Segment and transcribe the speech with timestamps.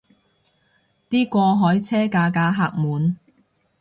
[1.11, 3.17] 啲過海車架架客滿